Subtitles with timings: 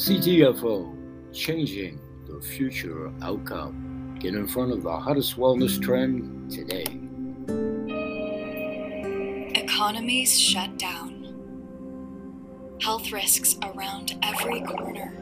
[0.00, 4.16] CTFO, uh, changing the future outcome.
[4.18, 6.86] Get in front of the hottest wellness trend today.
[9.60, 11.34] Economies shut down.
[12.80, 15.12] Health risks around every corner.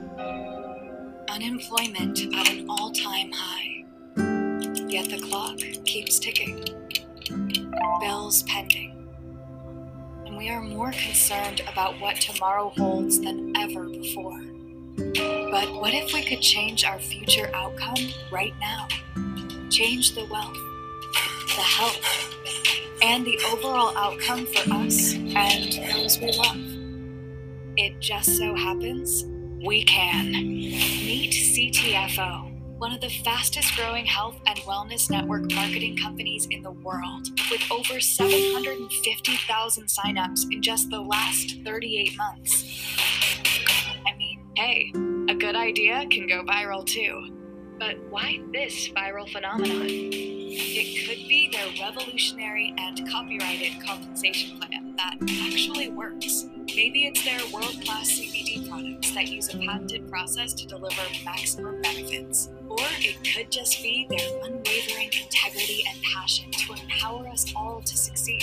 [1.29, 3.85] Unemployment at an all time high.
[4.87, 6.65] Yet the clock keeps ticking.
[8.01, 9.09] Bills pending.
[10.25, 14.41] And we are more concerned about what tomorrow holds than ever before.
[15.51, 17.97] But what if we could change our future outcome
[18.31, 18.87] right now?
[19.71, 20.59] Change the wealth,
[21.57, 22.01] the health,
[23.03, 26.59] and the overall outcome for us and those we love.
[27.79, 29.25] It just so happens
[29.65, 30.33] we can.
[30.33, 36.73] Meet CTFO, one of the fastest growing health and wellness network marketing companies in the
[36.73, 42.65] world, with over 750,000 signups in just the last 38 months.
[44.07, 44.93] I mean, hey,
[45.29, 47.35] a good idea can go viral too.
[47.79, 49.87] But why this viral phenomenon?
[49.87, 56.47] It could be their revolutionary and copyrighted compensation plan that actually works.
[56.75, 61.81] Maybe it's their world class CBD products that use a patented process to deliver maximum
[61.83, 62.49] benefits.
[62.69, 67.97] Or it could just be their unwavering integrity and passion to empower us all to
[67.97, 68.43] succeed.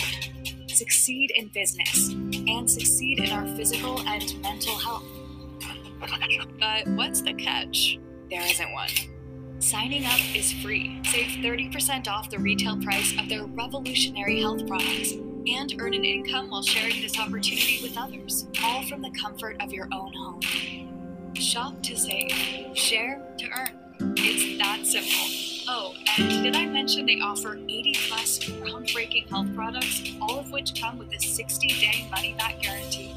[0.68, 5.04] Succeed in business and succeed in our physical and mental health.
[6.00, 7.98] But what's the catch?
[8.30, 8.88] There isn't one.
[9.58, 11.00] Signing up is free.
[11.04, 16.50] Save 30% off the retail price of their revolutionary health products and earn an income
[16.50, 21.32] while sharing this opportunity with others, all from the comfort of your own home.
[21.34, 22.32] Shop to save,
[22.74, 24.14] share to earn.
[24.18, 25.64] It's that simple.
[25.68, 30.80] Oh, and did I mention they offer 80 plus groundbreaking health products, all of which
[30.80, 33.14] come with a 60 day money back guarantee?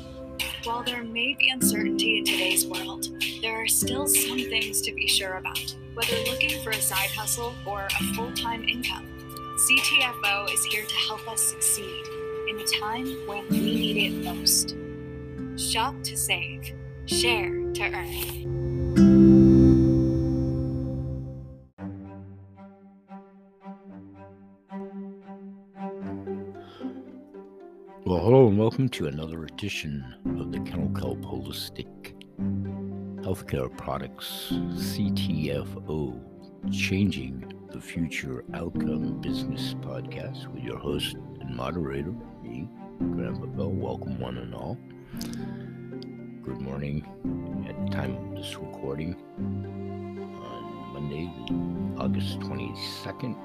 [0.66, 3.08] While there may be uncertainty in today's world,
[3.42, 5.74] there are still some things to be sure about.
[5.94, 9.08] Whether looking for a side hustle or a full time income,
[9.58, 12.04] CTFO is here to help us succeed
[12.50, 14.76] in a time when we need it most.
[15.58, 16.74] Shop to save,
[17.06, 18.69] share to earn.
[28.10, 30.04] Well, hello and welcome to another edition
[30.40, 32.16] of the Kennel Kelp Holistic
[33.22, 36.20] Healthcare Products CTFO
[36.72, 42.68] Changing the Future Outcome Business Podcast with your host and moderator, me,
[42.98, 43.70] Grandpa Bell.
[43.70, 44.80] Welcome, one and all.
[46.42, 47.06] Good morning
[47.70, 51.32] at the time of this recording on Monday,
[52.04, 53.36] August 22nd,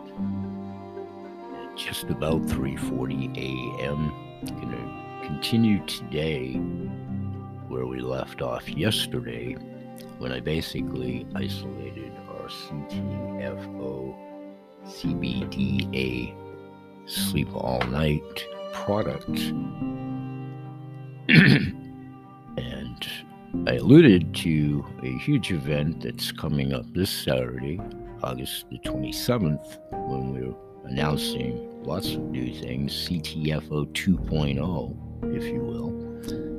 [1.53, 4.24] at just about 3:40 a.m.
[4.47, 6.55] Going to continue today
[7.69, 9.55] where we left off yesterday
[10.19, 14.15] when I basically isolated our CTFO
[14.87, 16.35] CBDA
[17.07, 19.29] sleep all night product.
[21.29, 23.09] and
[23.67, 27.81] I alluded to a huge event that's coming up this Saturday,
[28.23, 35.91] August the 27th, when we're announcing lots of new things, CTFO 2.0, if you will.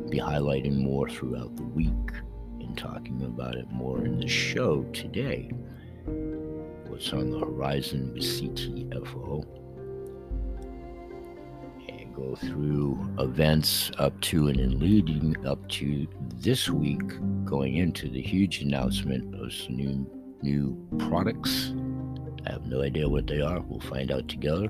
[0.10, 1.92] Be highlighting more throughout the week
[2.60, 5.50] and talking about it more in the show today.
[6.88, 9.46] What's on the horizon with CTFO.
[11.90, 17.04] And go through events up to and in leading up to this week,
[17.46, 20.10] going into the huge announcement of some new
[20.42, 21.74] new products.
[22.46, 23.60] I have no idea what they are.
[23.62, 24.70] We'll find out together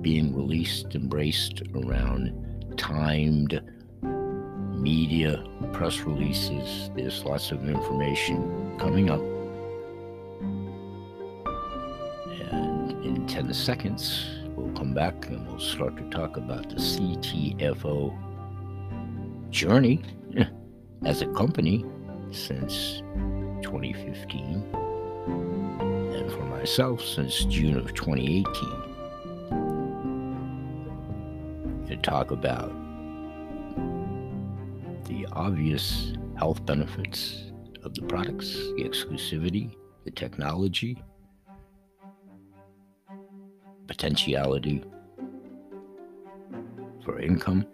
[0.00, 2.32] being released, embraced around
[2.76, 3.60] timed
[4.02, 6.90] media press releases.
[6.96, 9.20] There's lots of information coming up.
[12.52, 18.16] And in 10 seconds, we'll come back and we'll start to talk about the CTFO
[19.50, 20.02] journey
[21.04, 21.84] as a company
[22.32, 23.02] since
[23.62, 24.86] 2015
[26.16, 28.46] and for myself since June of 2018
[31.86, 32.72] to talk about
[35.04, 37.52] the obvious health benefits
[37.84, 39.74] of the products, the exclusivity,
[40.04, 41.02] the technology,
[43.86, 44.82] potentiality
[47.04, 47.66] for income,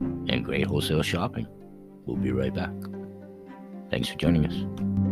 [0.00, 1.46] and great wholesale shopping.
[2.04, 2.72] We'll be right back.
[3.90, 5.03] Thanks for joining us.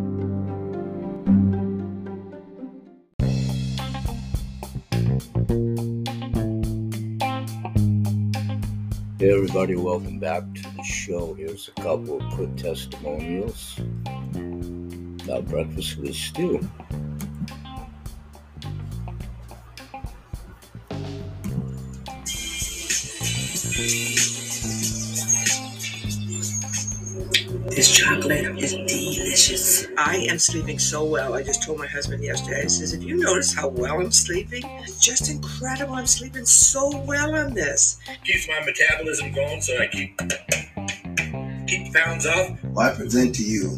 [9.54, 11.34] Everybody, welcome back to the show.
[11.34, 13.78] Here's a couple of quick testimonials
[15.24, 16.66] about breakfast with stew.
[27.68, 28.81] This chocolate is.
[29.98, 31.34] I am sleeping so well.
[31.34, 34.62] I just told my husband yesterday, I says, if you notice how well I'm sleeping,
[34.64, 35.94] it's just incredible.
[35.94, 37.98] I'm sleeping so well on this.
[38.24, 40.18] Keeps my metabolism going so I keep
[41.66, 42.58] keep pounds off.
[42.64, 43.68] Well, I present to you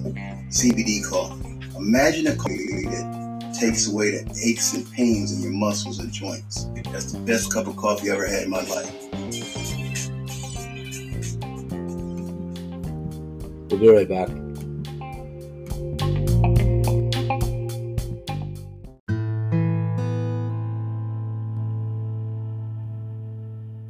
[0.49, 1.61] CBD coffee.
[1.77, 6.67] Imagine a coffee that takes away the aches and pains in your muscles and joints.
[6.93, 8.93] That's the best cup of coffee I ever had in my life.
[13.69, 14.44] We'll be right back.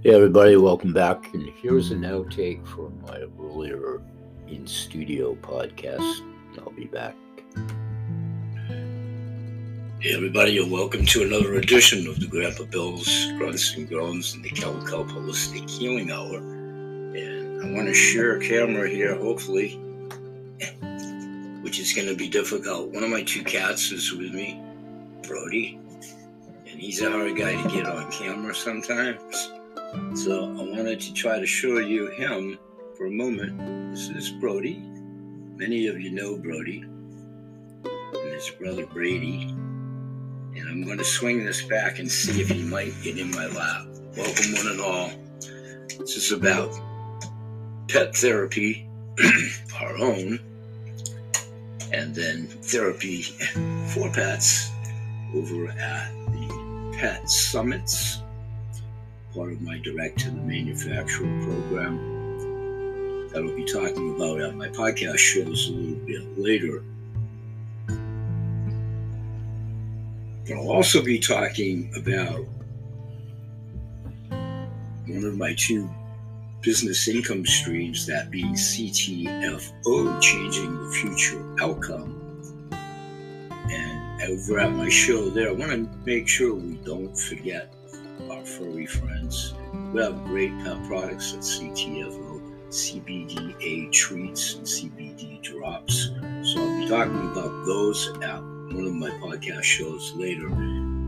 [0.04, 1.32] Hey everybody, welcome back.
[1.32, 2.28] And here's an mm-hmm.
[2.28, 4.02] outtake from my earlier
[4.46, 6.20] in studio podcast.
[6.58, 7.16] I'll be back.
[10.00, 14.44] Hey everybody, and welcome to another edition of the Grandpa Bill's Grunts and Groans and
[14.44, 14.76] the Kelp
[15.08, 16.36] Holistic Healing Hour.
[16.36, 19.76] And I want to share a camera here, hopefully,
[21.62, 22.90] which is going to be difficult.
[22.90, 24.60] One of my two cats is with me,
[25.26, 25.78] Brody,
[26.66, 29.50] and he's a hard guy to get on camera sometimes.
[30.14, 32.58] So I wanted to try to show you him
[32.96, 33.92] for a moment.
[33.92, 34.82] This is Brody.
[35.56, 36.84] Many of you know Brody
[37.84, 39.42] and his brother Brady.
[40.56, 43.46] And I'm going to swing this back and see if he might get in my
[43.46, 43.86] lap.
[44.16, 45.10] Welcome, one and all.
[45.98, 46.72] This is about
[47.88, 48.88] pet therapy,
[49.80, 50.40] our own,
[51.92, 53.22] and then therapy
[53.92, 54.70] for pets
[55.34, 58.23] over at the Pet Summits
[59.34, 61.98] part of my direct to the manufacturer program
[63.32, 66.84] that I'll be talking about at my podcast shows a little bit later.
[70.46, 72.44] But I'll also be talking about
[75.06, 75.90] one of my two
[76.60, 82.20] business income streams, that being CTFO, Changing the Future Outcome.
[83.68, 87.74] And over at my show there, I want to make sure we don't forget
[88.30, 89.54] our furry friends.
[89.92, 96.10] We have great pet products at CTFO, CBDA treats and CBD drops.
[96.42, 100.48] So I'll be talking about those at one of my podcast shows later.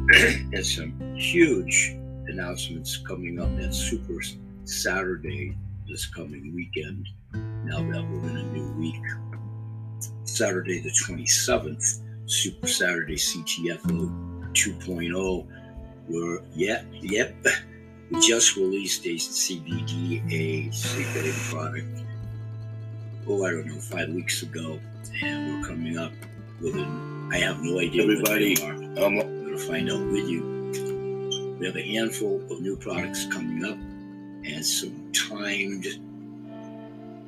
[0.08, 1.97] and some huge
[2.29, 4.20] announcements coming up at Super
[4.64, 5.56] Saturday
[5.88, 7.09] this coming weekend.
[7.64, 9.02] Now that we're in a new week.
[10.25, 15.47] Saturday the 27th, Super Saturday CTFO 2.0
[16.08, 17.35] we're yep, yep.
[18.11, 22.05] We just released a CBD, a sleep product.
[23.26, 24.79] Oh, I don't know, five weeks ago,
[25.20, 26.12] and we're coming up
[26.61, 27.29] with an.
[27.32, 28.05] I have no idea.
[28.05, 31.56] Everybody, um, I'm going to find out with you.
[31.58, 33.76] We have a handful of new products coming up,
[34.44, 35.87] and some timed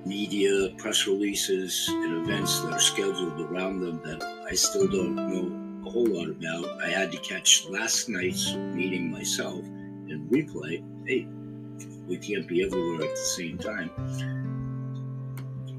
[0.06, 5.57] media press releases and events that are scheduled around them that I still don't know
[5.88, 6.82] a whole lot about.
[6.82, 10.84] I had to catch last night's meeting myself and replay.
[11.06, 11.26] Hey,
[12.06, 13.90] we can't be everywhere at the same time.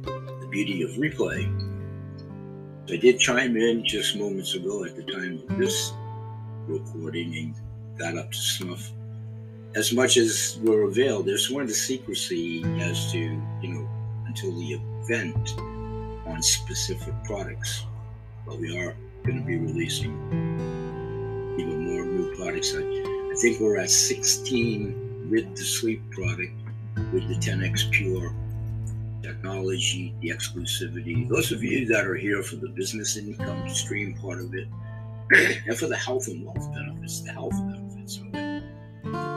[0.04, 1.46] The beauty of replay.
[2.92, 5.94] I did chime in just moments ago at the time of this
[6.66, 8.92] recording and got up to snuff
[9.76, 11.28] as much as we're availed.
[11.28, 13.20] There's one of the secrecy as to,
[13.62, 13.88] you know,
[14.26, 15.56] until the event
[16.26, 17.86] on specific products.
[18.48, 20.12] But we are going to be releasing
[21.60, 22.74] even more new products.
[22.76, 26.54] I, I think we're at 16 with the sleep product,
[27.14, 28.34] with the 10x Pure
[29.22, 31.28] technology, the exclusivity.
[31.28, 34.68] Those of you that are here for the business income stream part of it,
[35.68, 38.64] and for the health and wealth benefits, the health benefits of it,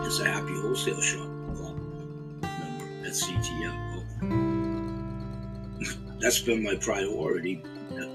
[0.07, 4.52] is a happy wholesale shop club member at CTFO.
[6.23, 7.64] That's been my priority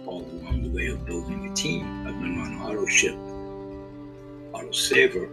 [0.06, 2.08] all along the way of building a team.
[2.08, 3.18] I've been on AutoShip,
[4.54, 5.30] AutoSaver,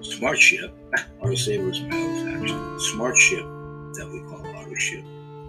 [0.00, 0.72] SmartShip.
[1.22, 2.58] AutoSaver is my faction.
[2.90, 5.04] SmartShip that we call AutoShip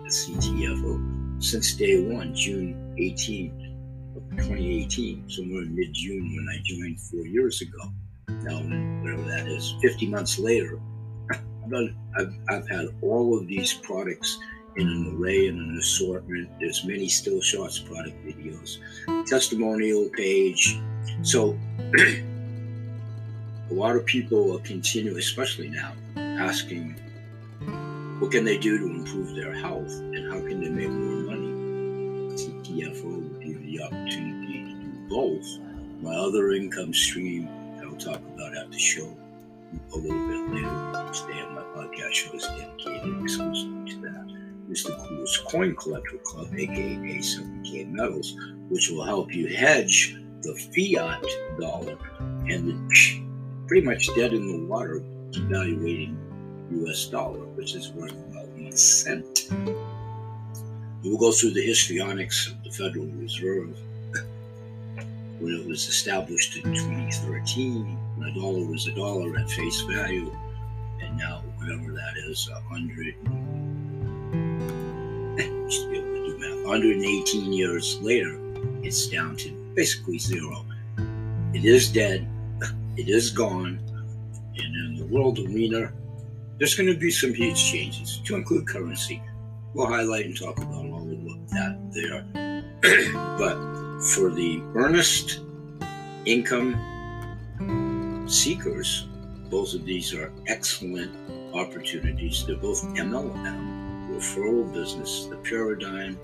[0.06, 7.02] at CTFO since day one, June 18th of 2018, somewhere in mid-June when I joined
[7.02, 7.80] four years ago.
[8.30, 8.60] Now,
[9.02, 10.80] whatever that is, 50 months later,
[11.32, 14.38] I've, I've, I've had all of these products
[14.78, 16.50] in an array and an assortment.
[16.60, 18.78] There's many still shots product videos,
[19.26, 20.80] testimonial page.
[21.24, 21.58] So
[23.70, 26.96] a lot of people will continue, especially now, asking
[28.20, 31.54] What can they do to improve their health and how can they make more money?
[32.36, 35.48] CTFO will give the opportunity to do both.
[36.02, 37.50] My other income stream,
[37.82, 39.18] I'll talk about the show
[39.94, 41.14] a little bit later.
[41.14, 43.77] Stay on my podcast show is dedicated exclusively.
[44.70, 48.36] Is the Coolest Coin Collector Club, aka 7K Metals,
[48.68, 51.24] which will help you hedge the fiat
[51.58, 51.98] dollar
[52.50, 53.22] and the
[53.68, 56.18] pretty much dead in the water devaluating
[56.84, 59.50] US dollar, which is worth about one cent.
[61.02, 63.78] We will go through the histrionics of the Federal Reserve
[65.40, 67.86] when it was established in 2013,
[68.18, 70.36] when a dollar was a dollar at face value,
[71.02, 73.16] and now whatever that is, a hundred.
[75.70, 76.66] Just be able to do math.
[76.66, 78.40] 118 years later,
[78.84, 80.66] it's down to basically zero.
[81.54, 82.28] It is dead.
[82.96, 83.80] It is gone.
[84.58, 85.92] And in the world arena,
[86.58, 89.22] there's going to be some huge changes to include currency.
[89.74, 92.24] We'll highlight and talk about all of that there.
[93.38, 95.42] but for the earnest
[96.26, 96.76] income
[98.28, 99.08] seekers,
[99.50, 101.12] both of these are excellent
[101.54, 102.46] opportunities.
[102.46, 103.87] They're both MLM,
[104.18, 106.20] referral business, the paradigm.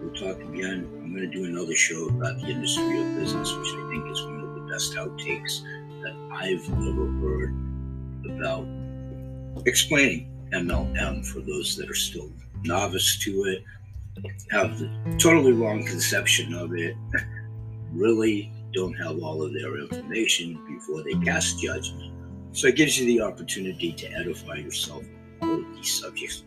[0.00, 0.88] We'll talk again.
[1.02, 4.22] I'm going to do another show about the industry of business, which I think is
[4.22, 5.62] one of the best outtakes
[6.02, 7.54] that I've ever heard
[8.30, 8.66] about
[9.66, 12.30] explaining MLM for those that are still
[12.64, 13.64] novice to it,
[14.50, 16.96] have the totally wrong conception of it,
[17.92, 22.14] really don't have all of their information before they cast judgment.
[22.52, 25.04] So it gives you the opportunity to edify yourself
[25.42, 26.44] on all of these subjects.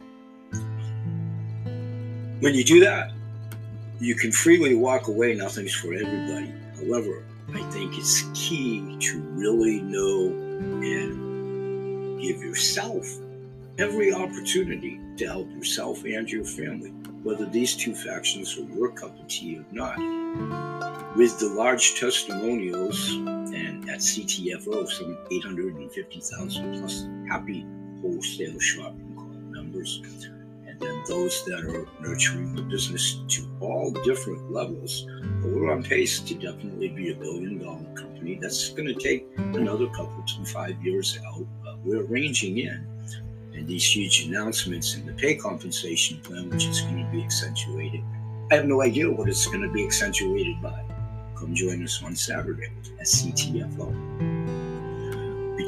[2.41, 3.11] When you do that,
[3.99, 5.35] you can freely walk away.
[5.35, 6.51] Nothing's for everybody.
[6.75, 10.29] However, I think it's key to really know
[10.81, 13.07] and give yourself
[13.77, 16.89] every opportunity to help yourself and your family,
[17.21, 19.99] whether these two factions are your cup of tea or not.
[21.15, 27.67] With the large testimonials and at CTFO, some 850,000 plus happy
[28.01, 30.01] wholesale shopping club members,
[30.83, 35.05] and those that are nurturing the business to all different levels.
[35.41, 38.39] But we're on pace to definitely be a billion dollar company.
[38.41, 41.45] That's going to take another couple to five years out.
[41.83, 42.87] We're ranging in
[43.53, 48.01] and these huge announcements in the pay compensation plan, which is going to be accentuated.
[48.51, 50.83] I have no idea what it's going to be accentuated by.
[51.35, 54.40] Come join us on Saturday at CTFO.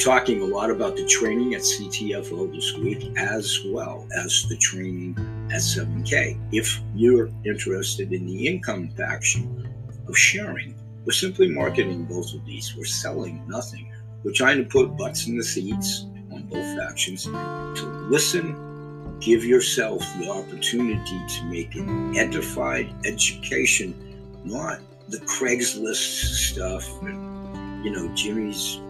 [0.03, 5.15] Talking a lot about the training at CTFO this week, as well as the training
[5.49, 6.37] at 7K.
[6.51, 9.65] If you're interested in the income faction
[10.09, 12.75] of sharing, we're simply marketing both of these.
[12.75, 13.93] We're selling nothing.
[14.25, 20.01] We're trying to put butts in the seats on both factions to listen, give yourself
[20.19, 23.95] the opportunity to make an edified education,
[24.43, 28.81] not the Craigslist stuff and, you know, Jimmy's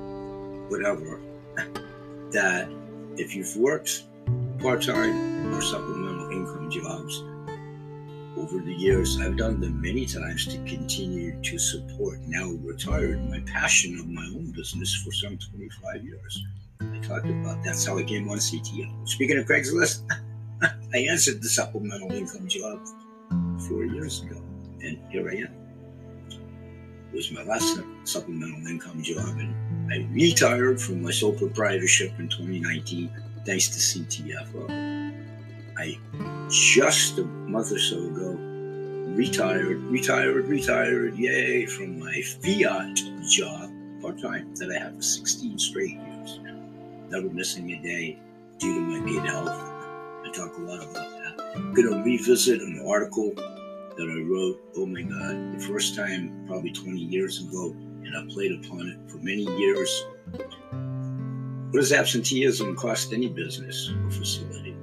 [0.70, 1.20] whatever.
[2.32, 2.70] That
[3.18, 4.04] if you've worked
[4.60, 7.24] part time or supplemental income jobs
[8.38, 13.40] over the years, I've done them many times to continue to support now retired my
[13.42, 16.44] passion of my own business for some 25 years.
[16.82, 19.08] I talked about that's how I came on CTO.
[19.08, 20.02] Speaking of Craigslist,
[20.94, 22.80] I answered the supplemental income job
[23.68, 24.42] four years ago,
[24.82, 25.54] and here I am.
[27.12, 29.54] It was my last supplemental income job, and
[29.92, 33.12] I retired from my sole proprietorship in 2019
[33.46, 35.14] thanks to CTFO.
[35.78, 35.98] I
[36.50, 38.38] just a month or so ago
[39.16, 43.00] retired, retired, retired, yay, from my fiat
[43.30, 43.72] job
[44.02, 46.40] part time that I have for 16 straight years
[47.14, 48.18] never missing a day
[48.58, 49.48] due to my good health.
[49.48, 51.52] I talk a lot about that.
[51.56, 56.44] I'm going to revisit an article that I wrote, oh my God, the first time
[56.48, 57.76] probably 20 years ago,
[58.06, 60.06] and I played upon it for many years.
[60.32, 64.76] What does absenteeism cost any business or facility?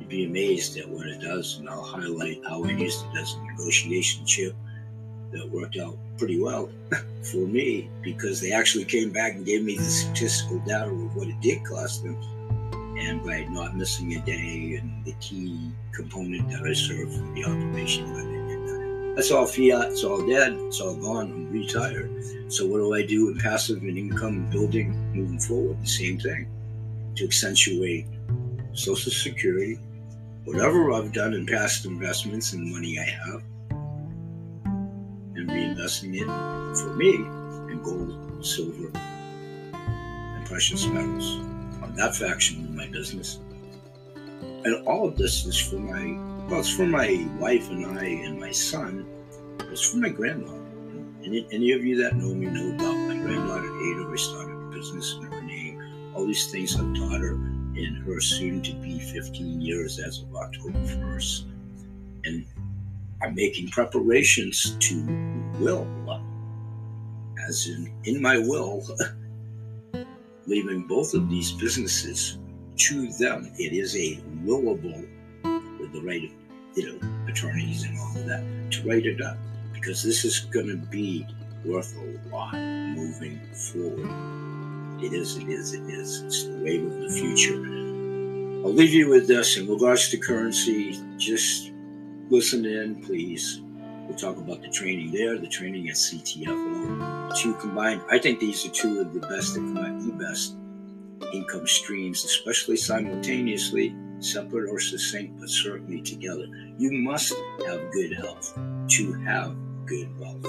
[0.00, 3.34] You'd be amazed at what it does, and I'll highlight how I used it as
[3.34, 4.54] a negotiation chip
[5.32, 6.70] that worked out pretty well
[7.22, 11.28] for me because they actually came back and gave me the statistical data of what
[11.28, 12.16] it did cost them.
[12.98, 17.44] And by not missing a day and the key component that I serve for the
[17.44, 18.33] operation,
[19.14, 22.10] that's all fiat, it's all dead, it's all gone, I'm retired.
[22.52, 25.80] So what do I do in passive and income building moving forward?
[25.82, 26.48] The same thing.
[27.16, 28.06] To accentuate
[28.72, 29.78] Social Security,
[30.44, 33.42] whatever I've done in past investments and money I have,
[35.36, 36.26] and reinvesting it
[36.76, 37.14] for me
[37.72, 38.90] in gold, silver,
[39.74, 41.38] and precious metals
[41.82, 43.38] on that faction of my business.
[44.64, 48.38] and all of this is for my well, it's for my wife and I and
[48.38, 49.06] my son.
[49.70, 50.60] It's for my granddaughter.
[51.24, 54.10] Any, any of you that know me know about my granddaughter Ada.
[54.12, 56.12] I started a business in her name.
[56.14, 57.34] All these things I've taught her
[57.76, 61.44] in her soon to be 15 years as of October 1st.
[62.24, 62.46] And
[63.22, 65.02] I'm making preparations to
[65.58, 65.86] will,
[67.48, 68.86] as in, in my will,
[70.46, 72.38] leaving both of these businesses
[72.76, 73.50] to them.
[73.58, 75.08] It is a willable
[75.84, 76.30] with the right,
[76.74, 79.36] you know, attorneys and all of that to write it up
[79.72, 81.26] because this is going to be
[81.64, 85.04] worth a lot moving forward.
[85.04, 86.22] It is, it is, it is.
[86.22, 87.56] It's the wave of the future.
[88.64, 90.98] I'll leave you with this in regards to currency.
[91.18, 91.72] Just
[92.30, 93.60] listen in, please.
[94.06, 97.36] We'll talk about the training there, the training at CTFO.
[97.36, 100.56] Two combined, I think these are two of the best, if not the best,
[101.32, 106.46] income streams, especially simultaneously, separate or succinct, but certainly together.
[106.78, 107.34] You must
[107.66, 110.46] have good health to have good wealth.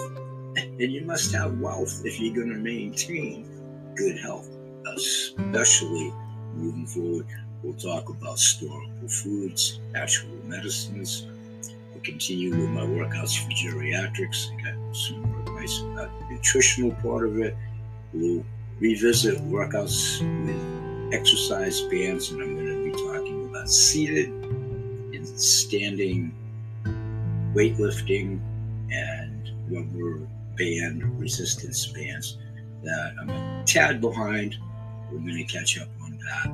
[0.57, 3.49] And you must have wealth if you're going to maintain
[3.95, 4.49] good health,
[4.95, 6.13] especially
[6.53, 7.27] moving forward.
[7.63, 11.27] We'll talk about storable foods, actual medicines.
[11.91, 14.51] We'll continue with my workouts for geriatrics.
[14.53, 17.55] I got some more advice about the nutritional part of it.
[18.13, 18.45] We'll
[18.79, 26.35] revisit workouts with exercise bands, and I'm going to be talking about seated and standing
[27.53, 28.39] weightlifting
[28.91, 30.27] and rubber
[30.57, 32.37] band resistance bands
[32.83, 34.57] that I'm a tad behind.
[35.11, 36.47] We're going to catch up on that.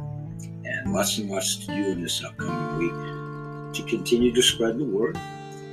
[0.64, 4.86] And lots and lots to do in this upcoming week to continue to spread the
[4.86, 5.18] word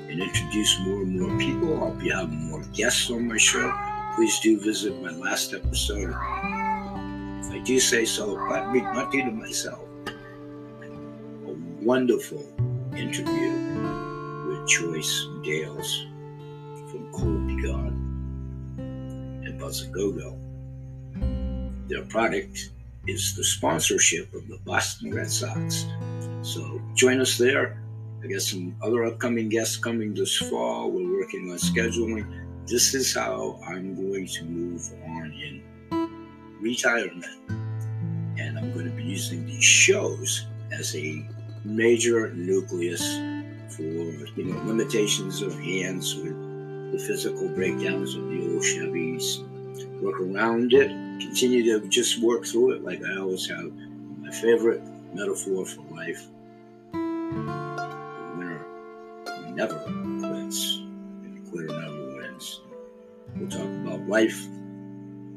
[0.08, 1.82] and introduce more and more people.
[1.82, 3.87] I'll be having more guests on my show.
[4.18, 6.10] Please do visit my last episode.
[6.10, 9.86] If I do say so, but not due to myself.
[11.46, 12.44] A wonderful
[12.96, 13.52] interview
[14.48, 16.06] with Joyce Dales
[16.90, 17.94] from Cool Begun
[19.46, 20.36] and Buzz Go Go.
[21.86, 22.70] Their product
[23.06, 25.86] is the sponsorship of the Boston Red Sox.
[26.42, 27.80] So join us there.
[28.20, 30.90] I got some other upcoming guests coming this fall.
[30.90, 32.47] We're working on scheduling.
[32.68, 35.62] This is how I'm going to move on in
[36.60, 37.24] retirement.
[38.38, 41.24] And I'm going to be using these shows as a
[41.64, 43.02] major nucleus
[43.70, 49.42] for you know limitations of hands with the physical breakdowns of the old Chevys,
[50.02, 50.88] work around it,
[51.20, 53.72] continue to just work through it like I always have.
[54.18, 54.82] My favorite
[55.14, 56.26] metaphor for life
[56.92, 58.64] the winner
[59.54, 59.78] never
[60.20, 60.77] quits,
[63.38, 64.46] We'll talk about life,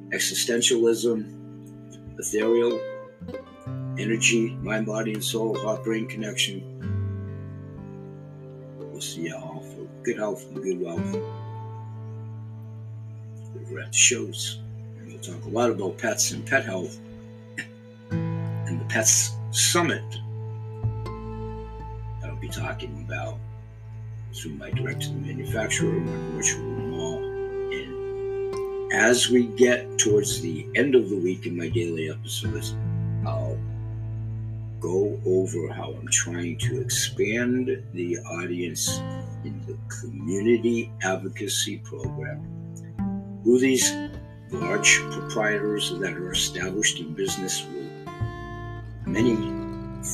[0.09, 1.25] existentialism,
[2.19, 2.79] ethereal,
[3.97, 6.63] energy, mind, body, and soul, heart brain connection.
[8.79, 11.15] We'll see you all for good health and good wealth
[13.55, 14.59] over at the shows.
[15.05, 16.99] We'll talk a lot about pets and pet health
[18.11, 20.03] and the Pets Summit
[22.23, 23.37] I'll be talking about
[24.33, 26.70] through my direct to the manufacturer, my virtual
[28.91, 32.75] as we get towards the end of the week in my daily episodes,
[33.25, 33.57] I'll
[34.81, 38.97] go over how I'm trying to expand the audience
[39.45, 42.41] in the community advocacy program.
[43.43, 43.93] Who these
[44.51, 47.89] large proprietors that are established in business with
[49.05, 49.35] many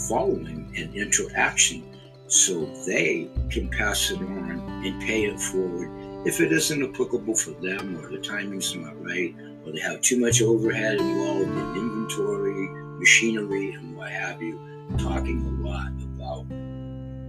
[0.08, 1.84] following and interaction
[2.28, 5.90] so they can pass it on and pay it forward
[6.25, 10.19] if it isn't applicable for them or the timing's not right or they have too
[10.19, 14.60] much overhead involved in inventory machinery and what have you
[14.97, 16.45] talking a lot about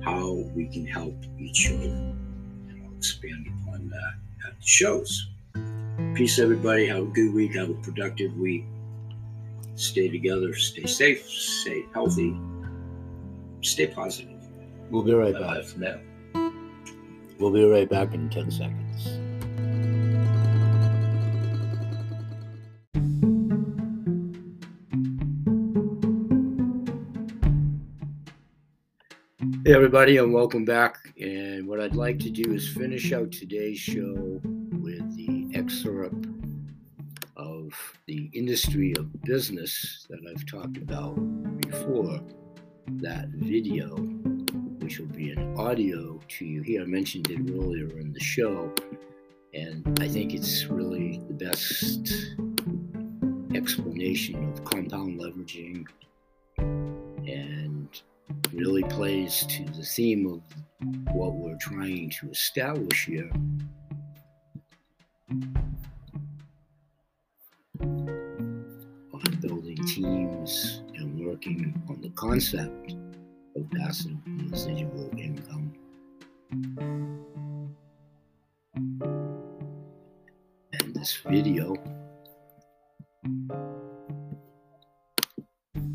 [0.04, 4.14] how we can help each other and i'll expand upon that
[4.46, 5.28] at the shows
[6.14, 6.86] Peace, everybody.
[6.86, 7.54] Have a good week.
[7.56, 8.64] Have a productive week.
[9.74, 10.54] Stay together.
[10.54, 11.28] Stay safe.
[11.28, 12.36] Stay healthy.
[13.62, 14.40] Stay positive.
[14.90, 15.64] We'll be right Bye back.
[15.64, 15.98] for now.
[17.38, 19.04] We'll be right back in 10 seconds.
[29.64, 30.96] Hey, everybody, and welcome back.
[31.20, 34.40] And what I'd like to do is finish out today's show
[34.72, 36.26] with the excerpt
[37.36, 37.72] of
[38.06, 41.14] the industry of business that I've talked about
[41.60, 42.20] before.
[42.88, 43.94] That video,
[44.88, 46.80] which will be an audio to you here.
[46.80, 48.72] I mentioned it earlier in the show,
[49.52, 52.10] and I think it's really the best
[53.54, 55.86] explanation of compound leveraging
[56.56, 58.02] and
[58.54, 60.40] really plays to the theme of
[61.14, 63.30] what we're trying to establish here.
[69.12, 72.94] On building teams and working on the concept
[73.54, 74.16] of passive
[74.50, 75.72] residual income.
[80.72, 81.74] And this video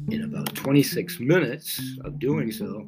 [0.09, 2.85] in about 26 minutes of doing so,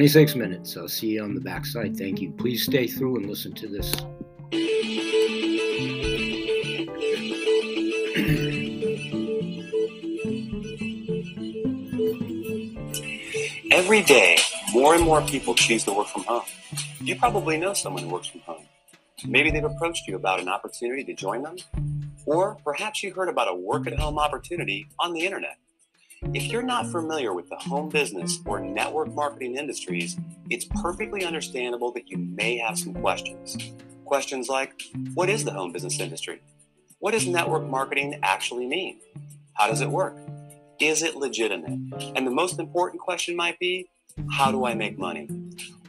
[0.00, 0.78] 26 minutes.
[0.78, 1.94] I'll see you on the backside.
[1.94, 2.30] Thank you.
[2.30, 3.92] Please stay through and listen to this.
[13.70, 14.38] Every day,
[14.72, 16.44] more and more people choose to work from home.
[17.02, 18.64] You probably know someone who works from home.
[19.26, 21.56] Maybe they've approached you about an opportunity to join them,
[22.24, 25.58] or perhaps you heard about a work at home opportunity on the internet.
[26.32, 30.16] If you're not familiar with the home business or network marketing industries,
[30.48, 33.56] it's perfectly understandable that you may have some questions.
[34.04, 34.80] Questions like
[35.14, 36.40] What is the home business industry?
[37.00, 39.00] What does network marketing actually mean?
[39.54, 40.18] How does it work?
[40.78, 41.80] Is it legitimate?
[42.14, 43.88] And the most important question might be
[44.30, 45.28] How do I make money?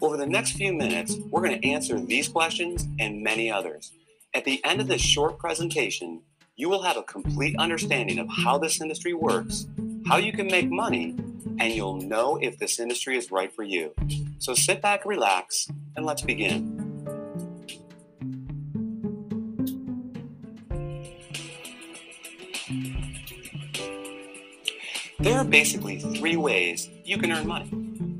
[0.01, 3.91] Over the next few minutes, we're going to answer these questions and many others.
[4.33, 6.23] At the end of this short presentation,
[6.55, 9.67] you will have a complete understanding of how this industry works,
[10.11, 11.15] how you can make money,
[11.57, 13.93] and you'll know if this industry is right for you.
[14.39, 16.75] So sit back, relax, and let's begin.
[25.21, 27.71] There are basically three ways you can earn money.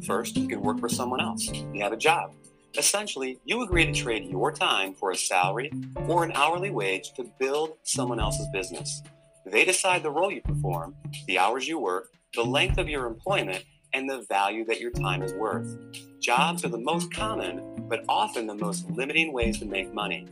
[0.08, 1.46] First, you can work for someone else.
[1.74, 2.32] You have a job.
[2.78, 5.74] Essentially, you agree to trade your time for a salary
[6.08, 9.04] or an hourly wage to build someone else's business.
[9.46, 10.96] They decide the role you perform,
[11.28, 15.22] the hours you work, the length of your employment, and the value that your time
[15.22, 15.78] is worth.
[16.20, 20.28] Jobs are the most common, but often the most limiting ways to make money.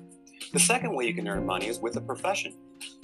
[0.53, 2.55] The second way you can earn money is with a profession.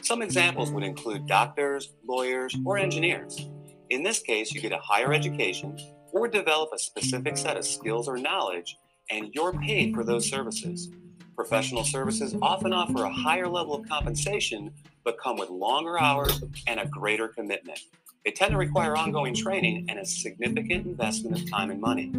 [0.01, 3.49] Some examples would include doctors, lawyers, or engineers.
[3.89, 5.77] In this case, you get a higher education
[6.11, 8.77] or develop a specific set of skills or knowledge,
[9.09, 10.89] and you're paid for those services.
[11.35, 14.71] Professional services often offer a higher level of compensation,
[15.03, 17.79] but come with longer hours and a greater commitment.
[18.23, 22.11] They tend to require ongoing training and a significant investment of time and money.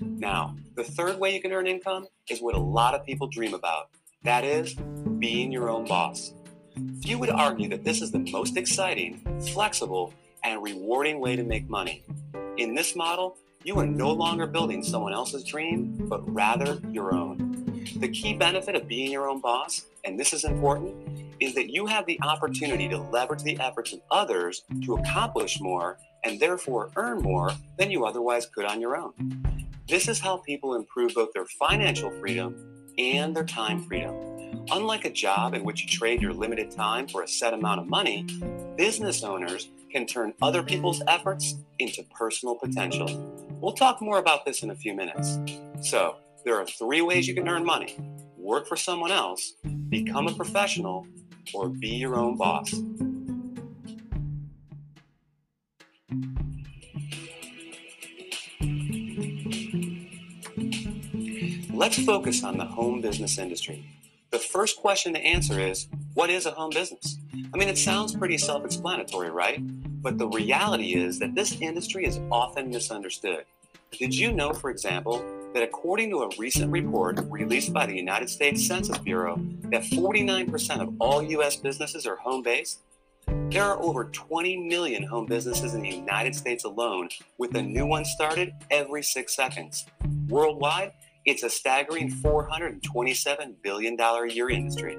[0.00, 3.54] Now, the third way you can earn income is what a lot of people dream
[3.54, 3.88] about
[4.26, 4.74] that is,
[5.20, 6.32] being your own boss.
[7.02, 9.20] Few would argue that this is the most exciting,
[9.52, 12.02] flexible, and rewarding way to make money.
[12.56, 17.55] In this model, you are no longer building someone else's dream, but rather your own.
[17.94, 20.94] The key benefit of being your own boss, and this is important,
[21.40, 25.98] is that you have the opportunity to leverage the efforts of others to accomplish more
[26.24, 29.12] and therefore earn more than you otherwise could on your own.
[29.88, 32.56] This is how people improve both their financial freedom
[32.98, 34.14] and their time freedom.
[34.70, 37.86] Unlike a job in which you trade your limited time for a set amount of
[37.86, 38.26] money,
[38.76, 43.06] business owners can turn other people's efforts into personal potential.
[43.60, 45.38] We'll talk more about this in a few minutes.
[45.80, 46.16] So,
[46.46, 47.98] there are three ways you can earn money
[48.38, 49.54] work for someone else,
[49.88, 51.04] become a professional,
[51.52, 52.72] or be your own boss.
[61.72, 63.84] Let's focus on the home business industry.
[64.30, 67.18] The first question to answer is what is a home business?
[67.52, 69.58] I mean, it sounds pretty self explanatory, right?
[70.00, 73.44] But the reality is that this industry is often misunderstood.
[73.90, 75.24] Did you know, for example,
[75.56, 79.40] that according to a recent report released by the United States Census Bureau,
[79.70, 81.56] that 49% of all U.S.
[81.56, 82.80] businesses are home based?
[83.48, 87.86] There are over 20 million home businesses in the United States alone, with a new
[87.86, 89.86] one started every six seconds.
[90.28, 90.92] Worldwide,
[91.24, 94.98] it's a staggering $427 billion a year industry.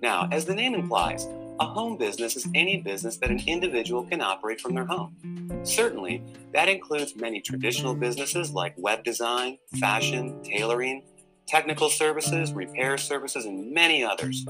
[0.00, 1.28] Now, as the name implies,
[1.60, 5.14] a home business is any business that an individual can operate from their home.
[5.62, 11.02] Certainly, that includes many traditional businesses like web design, fashion, tailoring,
[11.46, 14.44] technical services, repair services, and many others.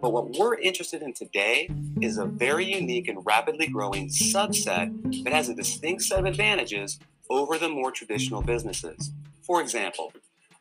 [0.00, 5.32] But what we're interested in today is a very unique and rapidly growing subset that
[5.32, 9.12] has a distinct set of advantages over the more traditional businesses.
[9.42, 10.12] For example,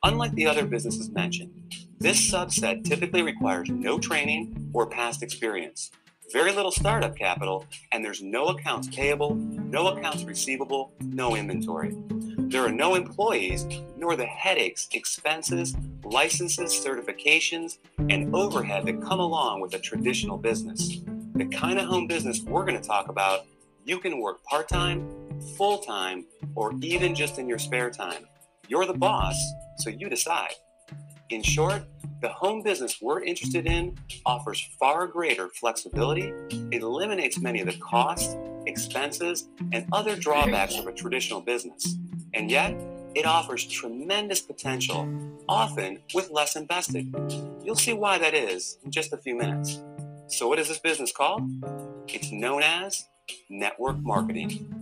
[0.02, 1.52] Unlike the other businesses mentioned,
[2.00, 5.92] this subset typically requires no training or past experience,
[6.32, 11.94] very little startup capital, and there's no accounts payable, no accounts receivable, no inventory.
[12.08, 13.66] There are no employees,
[13.98, 21.00] nor the headaches, expenses, licenses, certifications, and overhead that come along with a traditional business.
[21.36, 23.46] The kind of home business we're going to talk about,
[23.84, 25.06] you can work part time,
[25.58, 28.26] full time, or even just in your spare time.
[28.70, 29.36] You're the boss,
[29.80, 30.54] so you decide.
[31.30, 31.84] In short,
[32.22, 36.34] the home business we're interested in offers far greater flexibility,
[36.72, 41.98] it eliminates many of the costs, expenses, and other drawbacks of a traditional business.
[42.34, 42.76] And yet,
[43.14, 45.08] it offers tremendous potential,
[45.48, 47.14] often with less invested.
[47.64, 49.84] You'll see why that is in just a few minutes.
[50.30, 51.44] So, what is this business called?
[52.08, 53.08] It's known as
[53.50, 54.79] network marketing.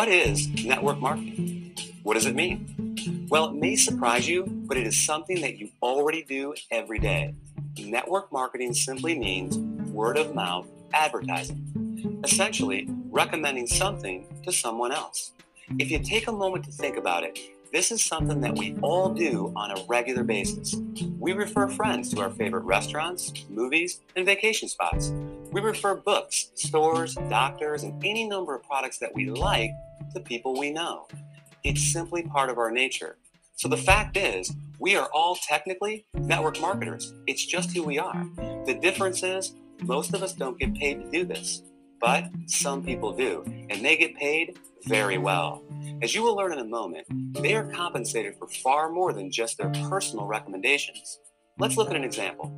[0.00, 1.76] What is network marketing?
[2.04, 3.26] What does it mean?
[3.28, 7.34] Well, it may surprise you, but it is something that you already do every day.
[7.78, 9.58] Network marketing simply means
[9.92, 15.32] word of mouth advertising, essentially recommending something to someone else.
[15.78, 17.38] If you take a moment to think about it,
[17.70, 20.76] this is something that we all do on a regular basis.
[21.18, 25.12] We refer friends to our favorite restaurants, movies, and vacation spots.
[25.52, 29.72] We refer books, stores, doctors, and any number of products that we like
[30.14, 31.06] to people we know.
[31.64, 33.18] It's simply part of our nature.
[33.56, 37.12] So the fact is, we are all technically network marketers.
[37.26, 38.26] It's just who we are.
[38.64, 41.62] The difference is, most of us don't get paid to do this,
[42.00, 45.62] but some people do, and they get paid very well.
[46.02, 47.06] As you will learn in a moment,
[47.42, 51.18] they are compensated for far more than just their personal recommendations.
[51.58, 52.50] Let's look at an example.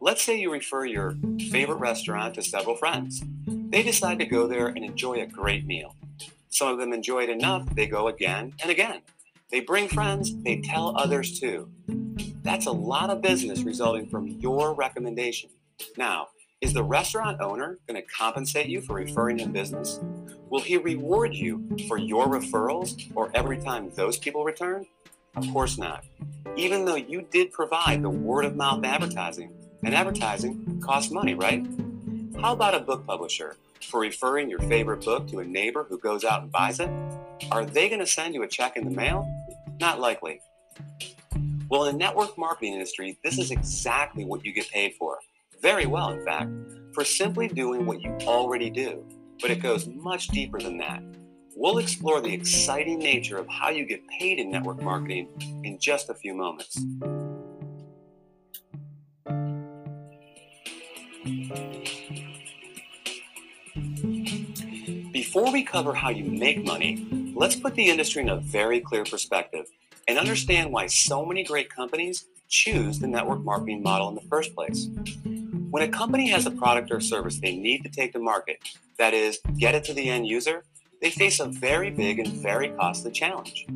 [0.00, 1.16] Let's say you refer your
[1.50, 3.22] favorite restaurant to several friends.
[3.46, 5.96] They decide to go there and enjoy a great meal.
[6.56, 9.02] Some of them enjoy it enough, they go again and again.
[9.50, 11.68] They bring friends, they tell others too.
[12.42, 15.50] That's a lot of business resulting from your recommendation.
[15.98, 16.28] Now,
[16.62, 20.00] is the restaurant owner going to compensate you for referring him business?
[20.48, 24.86] Will he reward you for your referrals or every time those people return?
[25.36, 26.06] Of course not.
[26.56, 29.52] Even though you did provide the word of mouth advertising,
[29.84, 31.66] and advertising costs money, right?
[32.40, 36.24] How about a book publisher for referring your favorite book to a neighbor who goes
[36.24, 36.90] out and buys it?
[37.50, 39.28] Are they going to send you a check in the mail?
[39.80, 40.40] Not likely.
[41.68, 45.18] Well, in the network marketing industry, this is exactly what you get paid for.
[45.60, 46.50] Very well, in fact,
[46.94, 49.04] for simply doing what you already do
[49.40, 51.02] but it goes much deeper than that.
[51.54, 55.28] We'll explore the exciting nature of how you get paid in network marketing
[55.64, 56.78] in just a few moments.
[65.36, 69.04] Before we cover how you make money, let's put the industry in a very clear
[69.04, 69.66] perspective
[70.08, 74.54] and understand why so many great companies choose the network marketing model in the first
[74.54, 74.88] place.
[75.70, 78.60] When a company has a product or service they need to take to market,
[78.96, 80.64] that is, get it to the end user,
[81.02, 83.66] they face a very big and very costly challenge.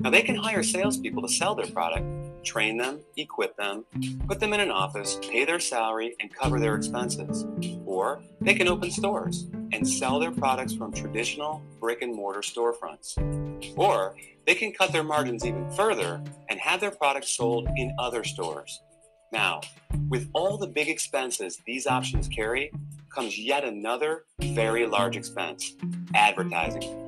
[0.00, 2.04] Now, they can hire salespeople to sell their product,
[2.44, 3.84] train them, equip them,
[4.28, 7.44] put them in an office, pay their salary, and cover their expenses.
[7.86, 13.16] Or they can open stores and sell their products from traditional brick and mortar storefronts.
[13.76, 14.14] Or
[14.46, 18.80] they can cut their margins even further and have their products sold in other stores.
[19.32, 19.62] Now,
[20.08, 22.70] with all the big expenses these options carry,
[23.12, 25.74] comes yet another very large expense
[26.14, 27.03] advertising.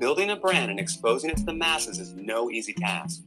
[0.00, 3.20] Building a brand and exposing it to the masses is no easy task.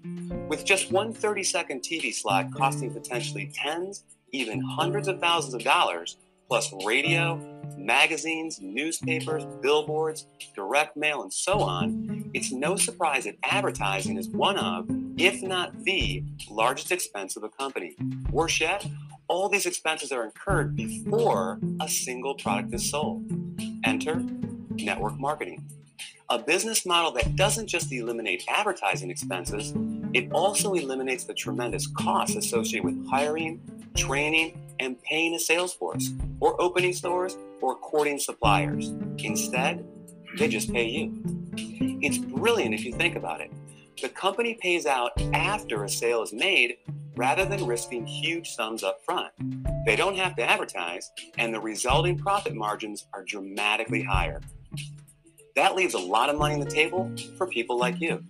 [0.48, 5.64] With just one 30 second TV slot costing potentially tens, even hundreds of thousands of
[5.64, 7.40] dollars, plus radio,
[7.78, 14.58] magazines, newspapers, billboards, direct mail, and so on, it's no surprise that advertising is one
[14.58, 17.96] of, if not the, largest expense of a company.
[18.32, 18.84] Worse yet,
[19.28, 23.32] all these expenses are incurred before a single product is sold.
[23.84, 24.26] Enter
[24.72, 25.64] network marketing.
[26.34, 29.72] A business model that doesn't just eliminate advertising expenses,
[30.14, 33.62] it also eliminates the tremendous costs associated with hiring,
[33.96, 38.96] training, and paying a sales force, or opening stores, or courting suppliers.
[39.20, 39.86] Instead,
[40.40, 41.22] they just pay you.
[42.02, 43.52] It's brilliant if you think about it.
[44.02, 46.78] The company pays out after a sale is made
[47.16, 49.32] rather than risking huge sums up front.
[49.86, 54.42] They don't have to advertise, and the resulting profit margins are dramatically higher.
[55.56, 58.24] That leaves a lot of money on the table for people like you.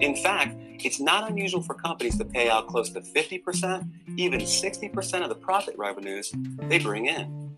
[0.00, 5.22] In fact, it's not unusual for companies to pay out close to 50%, even 60%
[5.22, 6.30] of the profit revenues
[6.62, 7.56] they bring in.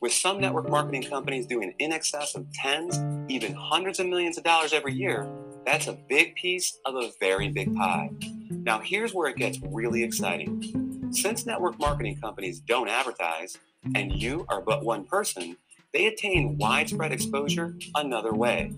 [0.00, 2.98] With some network marketing companies doing in excess of tens,
[3.30, 5.30] even hundreds of millions of dollars every year,
[5.64, 8.10] that's a big piece of a very big pie.
[8.50, 11.12] Now, here's where it gets really exciting.
[11.12, 13.56] Since network marketing companies don't advertise,
[13.94, 15.56] and you are but one person,
[15.92, 18.72] they attain widespread exposure another way.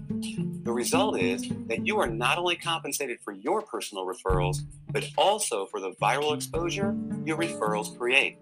[0.63, 4.59] The result is that you are not only compensated for your personal referrals,
[4.91, 8.39] but also for the viral exposure your referrals create.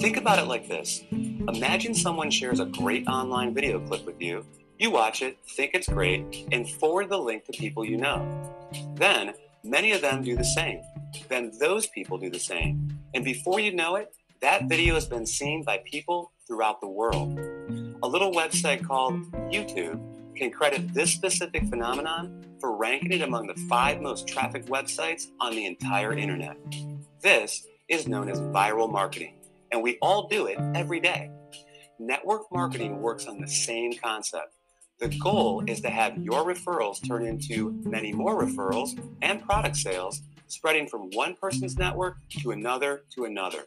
[0.00, 1.04] Think about it like this
[1.48, 4.44] Imagine someone shares a great online video clip with you.
[4.78, 8.26] You watch it, think it's great, and forward the link to people you know.
[8.96, 10.82] Then, many of them do the same.
[11.28, 12.98] Then, those people do the same.
[13.14, 17.38] And before you know it, that video has been seen by people throughout the world.
[18.02, 20.00] A little website called YouTube
[20.36, 25.52] can credit this specific phenomenon for ranking it among the five most trafficked websites on
[25.52, 26.56] the entire internet.
[27.22, 29.34] This is known as viral marketing
[29.74, 31.30] and we all do it every day.
[31.98, 34.54] Network marketing works on the same concept.
[35.00, 40.22] The goal is to have your referrals turn into many more referrals and product sales,
[40.46, 43.64] spreading from one person's network to another to another.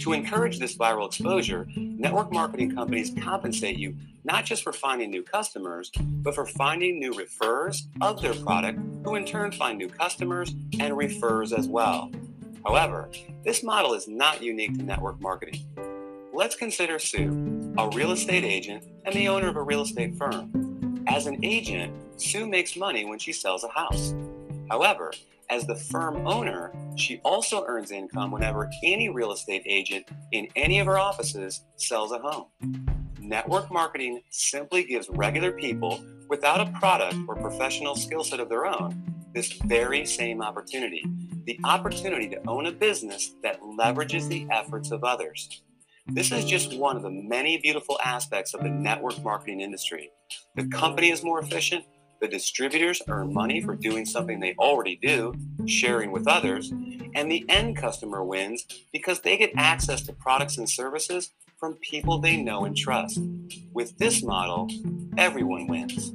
[0.00, 5.22] To encourage this viral exposure, network marketing companies compensate you not just for finding new
[5.22, 10.54] customers, but for finding new referrers of their product, who in turn find new customers
[10.80, 12.10] and refers as well.
[12.64, 13.10] However,
[13.44, 15.60] this model is not unique to network marketing.
[16.32, 21.04] Let's consider Sue, a real estate agent and the owner of a real estate firm.
[21.06, 24.14] As an agent, Sue makes money when she sells a house.
[24.70, 25.12] However,
[25.50, 30.78] as the firm owner, she also earns income whenever any real estate agent in any
[30.78, 32.46] of her offices sells a home.
[33.20, 38.66] Network marketing simply gives regular people without a product or professional skill set of their
[38.66, 41.04] own this very same opportunity
[41.46, 45.62] the opportunity to own a business that leverages the efforts of others.
[46.08, 50.10] This is just one of the many beautiful aspects of the network marketing industry.
[50.54, 51.84] The company is more efficient,
[52.20, 55.34] the distributors earn money for doing something they already do,
[55.66, 60.70] sharing with others, and the end customer wins because they get access to products and
[60.70, 63.20] services from people they know and trust.
[63.72, 64.68] With this model,
[65.18, 66.12] everyone wins.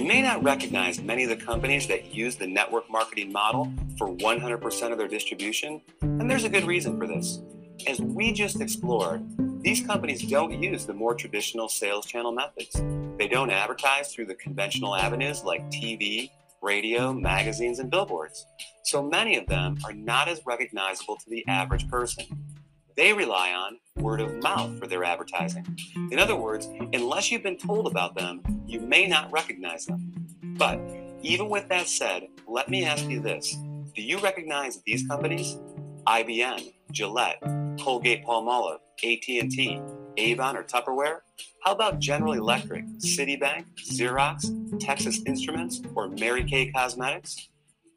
[0.00, 4.08] You may not recognize many of the companies that use the network marketing model for
[4.08, 7.42] 100% of their distribution, and there's a good reason for this.
[7.86, 9.22] As we just explored,
[9.62, 12.82] these companies don't use the more traditional sales channel methods.
[13.18, 16.30] They don't advertise through the conventional avenues like TV,
[16.62, 18.46] radio, magazines, and billboards.
[18.84, 22.24] So many of them are not as recognizable to the average person.
[23.00, 25.64] They rely on word of mouth for their advertising.
[26.12, 30.12] In other words, unless you've been told about them, you may not recognize them.
[30.42, 30.78] But
[31.22, 33.56] even with that said, let me ask you this.
[33.94, 35.56] Do you recognize these companies?
[36.06, 37.40] IBM, Gillette,
[37.80, 39.80] Colgate Palmolive, AT&T,
[40.18, 41.20] Avon or Tupperware?
[41.64, 47.48] How about General Electric, Citibank, Xerox, Texas Instruments, or Mary Kay Cosmetics?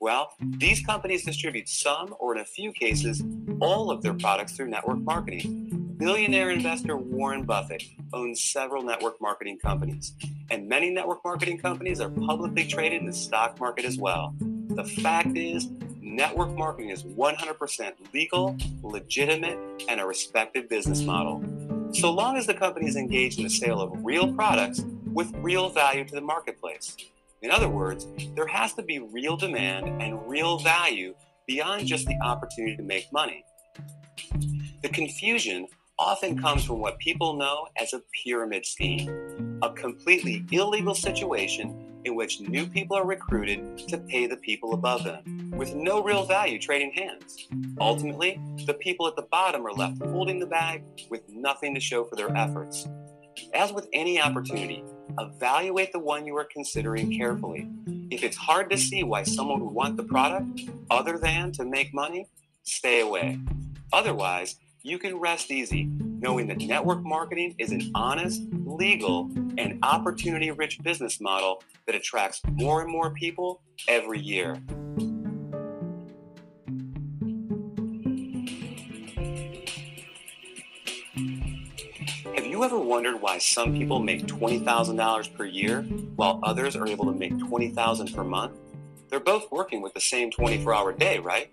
[0.03, 3.23] Well, these companies distribute some, or in a few cases,
[3.61, 5.95] all of their products through network marketing.
[5.95, 10.11] Billionaire investor Warren Buffett owns several network marketing companies,
[10.51, 14.35] and many network marketing companies are publicly traded in the stock market as well.
[14.39, 15.69] The fact is,
[16.01, 21.41] network marketing is 100% legal, legitimate, and a respected business model.
[21.93, 25.69] So long as the company is engaged in the sale of real products with real
[25.69, 26.97] value to the marketplace.
[27.43, 31.13] In other words, there has to be real demand and real value
[31.45, 33.43] beyond just the opportunity to make money.
[34.81, 35.67] The confusion
[35.99, 42.15] often comes from what people know as a pyramid scheme, a completely illegal situation in
[42.15, 46.57] which new people are recruited to pay the people above them, with no real value
[46.57, 47.47] trading hands.
[47.79, 52.05] Ultimately, the people at the bottom are left holding the bag with nothing to show
[52.05, 52.87] for their efforts.
[53.53, 54.83] As with any opportunity,
[55.19, 57.69] evaluate the one you are considering carefully.
[58.09, 61.93] If it's hard to see why someone would want the product other than to make
[61.93, 62.27] money,
[62.63, 63.39] stay away.
[63.91, 70.51] Otherwise, you can rest easy knowing that network marketing is an honest, legal, and opportunity
[70.51, 74.61] rich business model that attracts more and more people every year.
[82.63, 85.81] Ever wondered why some people make $20,000 per year
[86.15, 88.53] while others are able to make $20,000 per month?
[89.09, 91.51] They're both working with the same 24 hour day, right?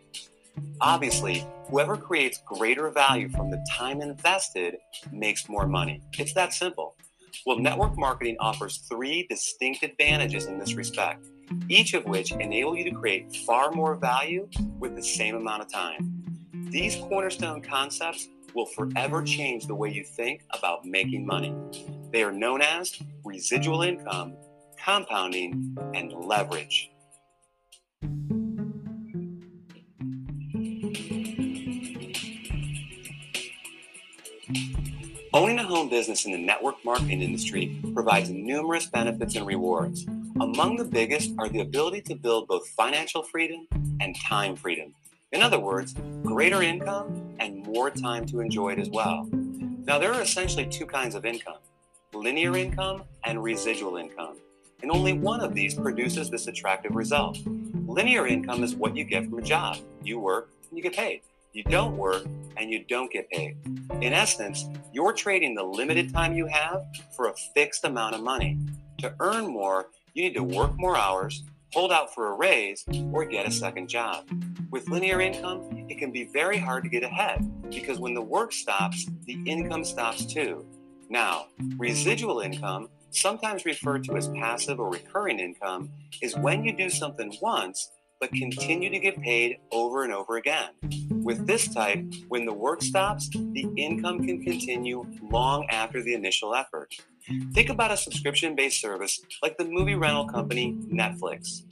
[0.80, 4.76] Obviously, whoever creates greater value from the time invested
[5.10, 6.00] makes more money.
[6.16, 6.94] It's that simple.
[7.44, 11.26] Well, network marketing offers three distinct advantages in this respect,
[11.68, 14.48] each of which enable you to create far more value
[14.78, 16.22] with the same amount of time.
[16.70, 21.54] These cornerstone concepts will forever change the way you think about making money.
[22.12, 24.36] They are known as residual income,
[24.78, 26.90] compounding, and leverage.
[35.32, 40.04] Owning a home business in the network marketing industry provides numerous benefits and rewards.
[40.40, 43.68] Among the biggest are the ability to build both financial freedom
[44.00, 44.92] and time freedom.
[45.30, 45.94] In other words,
[46.24, 49.28] greater income and more time to enjoy it as well.
[49.32, 51.56] Now, there are essentially two kinds of income
[52.12, 54.36] linear income and residual income.
[54.82, 57.38] And only one of these produces this attractive result.
[57.86, 59.78] Linear income is what you get from a job.
[60.02, 61.22] You work and you get paid.
[61.52, 62.24] You don't work
[62.56, 63.56] and you don't get paid.
[64.00, 66.84] In essence, you're trading the limited time you have
[67.16, 68.58] for a fixed amount of money.
[68.98, 73.24] To earn more, you need to work more hours, hold out for a raise, or
[73.24, 74.28] get a second job.
[74.70, 78.52] With linear income, it can be very hard to get ahead because when the work
[78.52, 80.66] stops, the income stops too.
[81.08, 81.46] Now,
[81.76, 85.90] residual income, sometimes referred to as passive or recurring income,
[86.22, 87.90] is when you do something once
[88.20, 90.68] but continue to get paid over and over again.
[91.10, 96.54] With this type, when the work stops, the income can continue long after the initial
[96.54, 96.94] effort.
[97.52, 101.62] Think about a subscription based service like the movie rental company Netflix.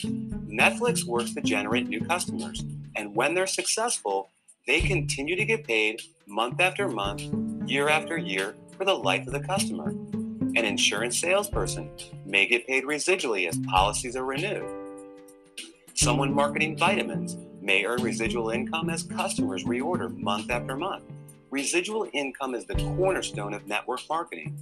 [0.47, 4.31] Netflix works to generate new customers, and when they're successful,
[4.67, 7.23] they continue to get paid month after month,
[7.69, 9.91] year after year for the life of the customer.
[9.91, 11.91] An insurance salesperson
[12.25, 14.69] may get paid residually as policies are renewed.
[15.95, 21.05] Someone marketing vitamins may earn residual income as customers reorder month after month.
[21.51, 24.55] Residual income is the cornerstone of network marketing.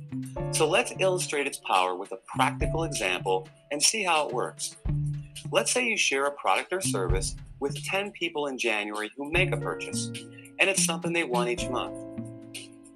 [0.52, 4.76] So let's illustrate its power with a practical example and see how it works.
[5.50, 9.50] Let's say you share a product or service with 10 people in January who make
[9.50, 10.12] a purchase,
[10.60, 11.98] and it's something they want each month.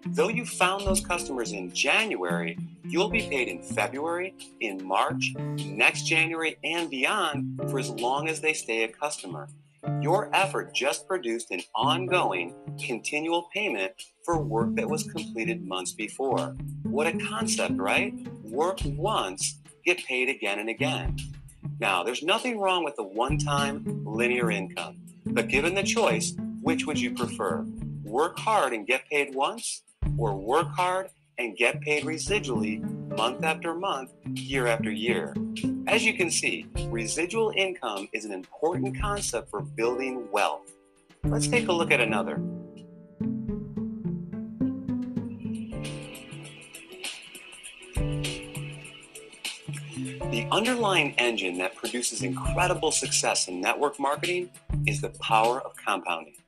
[0.06, 5.34] Though you found those customers in January, you'll be paid in February, in March,
[5.66, 9.48] next January, and beyond for as long as they stay a customer.
[10.00, 12.54] Your effort just produced an ongoing,
[12.84, 13.92] continual payment
[14.24, 16.56] for work that was completed months before.
[16.82, 18.14] What a concept, right?
[18.44, 21.16] Work once, get paid again and again.
[21.78, 26.86] Now, there's nothing wrong with the one time linear income, but given the choice, which
[26.86, 27.66] would you prefer?
[28.04, 29.82] Work hard and get paid once,
[30.18, 31.08] or work hard
[31.38, 35.34] and get paid residually month after month, year after year.
[35.88, 40.72] As you can see, residual income is an important concept for building wealth.
[41.24, 42.40] Let's take a look at another.
[50.30, 54.50] The underlying engine that produces incredible success in network marketing
[54.86, 56.39] is the power of compounding.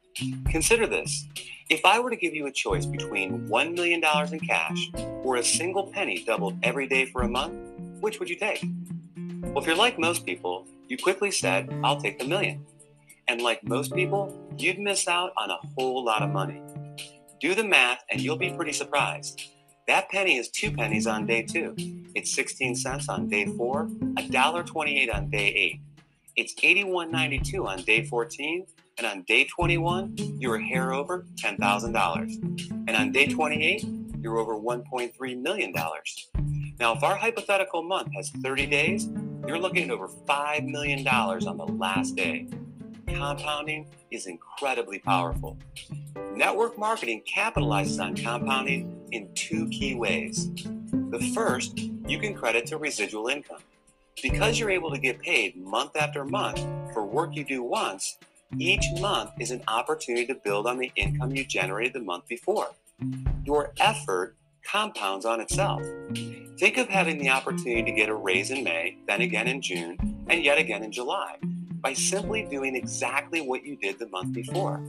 [0.51, 1.27] Consider this
[1.71, 4.03] if I were to give you a choice between $1 million
[4.33, 4.91] in cash
[5.23, 7.55] or a single penny doubled every day for a month,
[8.01, 8.63] which would you take?
[9.43, 12.67] Well, if you're like most people, you quickly said, I'll take the million.
[13.29, 16.61] And like most people, you'd miss out on a whole lot of money.
[17.41, 19.43] Do the math and you'll be pretty surprised.
[19.89, 21.75] That penny is two pennies on day two.
[22.15, 25.81] It's 16 cents on day four, $1.28 on day eight.
[26.37, 28.67] It's 81.92 on day 14,
[28.99, 32.69] and on day 21, you're hair over $10,000.
[32.87, 33.85] And on day 28,
[34.21, 35.73] you're over $1.3 million.
[36.79, 39.09] Now, if our hypothetical month has 30 days,
[39.47, 42.47] you're looking at over $5 million on the last day.
[43.07, 45.57] Compounding is incredibly powerful.
[46.35, 50.51] Network marketing capitalizes on compounding in two key ways.
[51.11, 53.61] The first, you can credit to residual income.
[54.23, 56.61] Because you're able to get paid month after month
[56.93, 58.19] for work you do once,
[58.59, 62.71] each month is an opportunity to build on the income you generated the month before.
[63.45, 65.83] Your effort compounds on itself.
[66.59, 69.97] Think of having the opportunity to get a raise in May, then again in June,
[70.29, 71.39] and yet again in July
[71.81, 74.81] by simply doing exactly what you did the month before.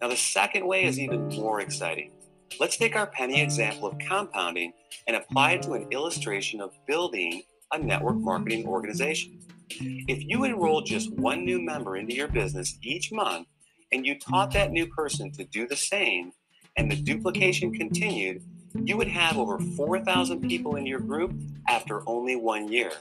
[0.00, 2.10] Now, the second way is even more exciting.
[2.58, 4.72] Let's take our penny example of compounding
[5.06, 9.38] and apply it to an illustration of building a network marketing organization.
[9.70, 13.46] If you enroll just one new member into your business each month
[13.92, 16.32] and you taught that new person to do the same
[16.76, 18.42] and the duplication continued,
[18.74, 21.32] you would have over 4,000 people in your group
[21.68, 22.92] after only one year.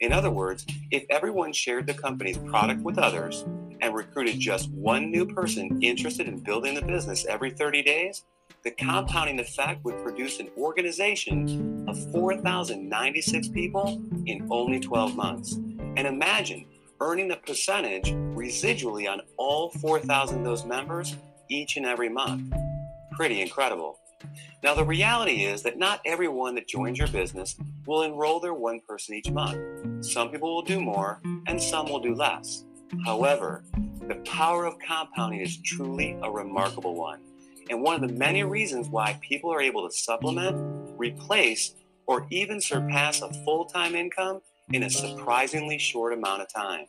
[0.00, 3.44] In other words, if everyone shared the company's product with others
[3.80, 8.24] and recruited just one new person interested in building the business every 30 days,
[8.62, 15.58] the compounding effect would produce an organization of 4,096 people in only 12 months.
[15.96, 16.66] And imagine
[17.00, 21.16] earning a percentage residually on all 4,000 of those members
[21.48, 22.52] each and every month.
[23.12, 23.98] Pretty incredible.
[24.62, 28.80] Now, the reality is that not everyone that joins your business will enroll their one
[28.88, 30.04] person each month.
[30.04, 32.64] Some people will do more and some will do less.
[33.04, 33.64] However,
[34.08, 37.20] the power of compounding is truly a remarkable one,
[37.68, 40.56] and one of the many reasons why people are able to supplement,
[40.96, 41.74] replace,
[42.06, 44.40] or even surpass a full time income
[44.72, 46.86] in a surprisingly short amount of time.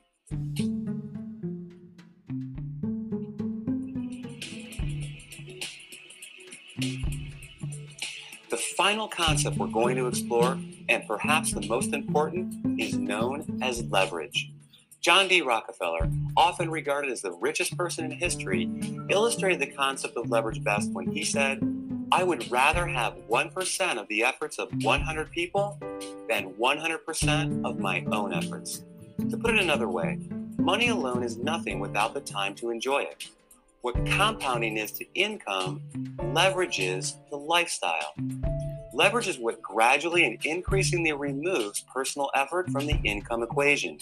[8.50, 10.58] The final concept we're going to explore,
[10.90, 14.52] and perhaps the most important, is known as leverage.
[15.02, 15.42] John D.
[15.42, 18.70] Rockefeller, often regarded as the richest person in history,
[19.10, 21.60] illustrated the concept of leverage best when he said,
[22.12, 25.78] I would rather have 1% of the efforts of 100 people
[26.30, 28.84] than 100% of my own efforts.
[29.30, 30.20] To put it another way,
[30.58, 33.30] money alone is nothing without the time to enjoy it.
[33.82, 35.82] What compounding is to income,
[36.20, 38.14] leverages to lifestyle.
[38.94, 44.00] Leverage is what gradually and increasingly removes personal effort from the income equation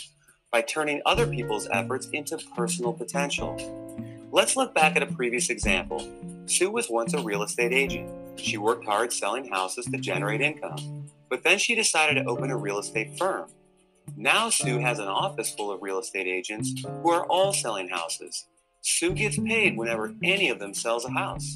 [0.52, 3.58] by turning other people's efforts into personal potential.
[4.32, 6.08] Let's look back at a previous example.
[6.46, 8.10] Sue was once a real estate agent.
[8.40, 12.58] She worked hard selling houses to generate income, but then she decided to open a
[12.58, 13.50] real estate firm.
[14.18, 18.46] Now Sue has an office full of real estate agents who are all selling houses.
[18.82, 21.56] Sue gets paid whenever any of them sells a house.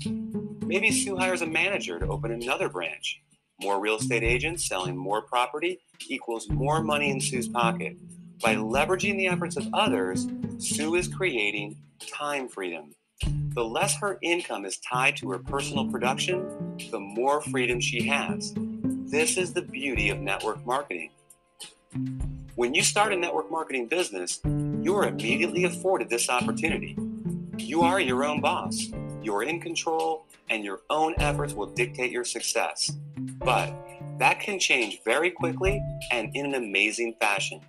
[0.65, 3.22] Maybe Sue hires a manager to open another branch.
[3.61, 7.97] More real estate agents selling more property equals more money in Sue's pocket.
[8.41, 10.28] By leveraging the efforts of others,
[10.60, 12.93] Sue is creating time freedom.
[13.55, 18.53] The less her income is tied to her personal production, the more freedom she has.
[18.57, 21.12] This is the beauty of network marketing.
[22.55, 26.97] When you start a network marketing business, you are immediately afforded this opportunity.
[27.57, 28.89] You are your own boss,
[29.24, 32.91] you're in control, and your own efforts will dictate your success.
[33.16, 33.74] But
[34.18, 35.82] that can change very quickly
[36.12, 37.62] and in an amazing fashion.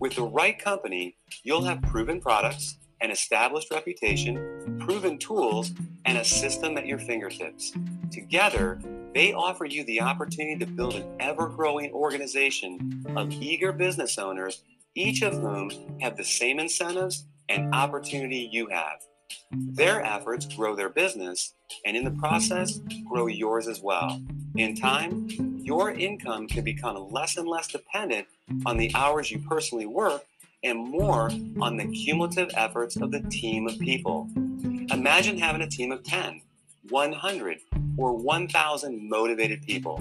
[0.00, 5.72] With the right company, you'll have proven products, an established reputation, proven tools,
[6.04, 7.72] and a system at your fingertips.
[8.12, 8.80] Together,
[9.12, 14.62] they offer you the opportunity to build an ever growing organization of eager business owners,
[14.94, 15.70] each of whom
[16.00, 19.00] have the same incentives and opportunity you have.
[19.50, 24.22] Their efforts grow their business, and in the process, grow yours as well.
[24.56, 28.26] In time, your income can become less and less dependent
[28.64, 30.24] on the hours you personally work
[30.64, 34.26] and more on the cumulative efforts of the team of people.
[34.90, 36.40] Imagine having a team of 10,
[36.88, 37.58] 100,
[37.98, 39.96] or 1,000 motivated people.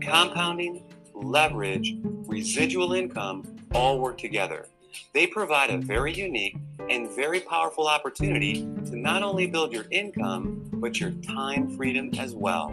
[0.00, 0.80] Compounding,
[1.12, 1.96] leverage,
[2.28, 3.42] residual income
[3.74, 4.68] all work together.
[5.12, 6.56] They provide a very unique
[6.88, 12.32] and very powerful opportunity to not only build your income, but your time freedom as
[12.32, 12.72] well.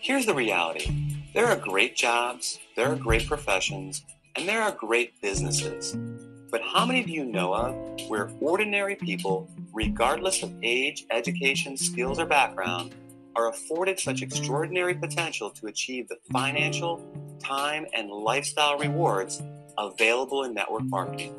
[0.00, 0.88] Here's the reality
[1.34, 4.04] there are great jobs, there are great professions,
[4.36, 5.96] and there are great businesses.
[6.52, 7.74] But how many of you know of
[8.08, 12.94] where ordinary people, regardless of age, education, skills, or background,
[13.34, 17.02] are afforded such extraordinary potential to achieve the financial,
[17.42, 19.42] time, and lifestyle rewards
[19.76, 21.34] available in network marketing?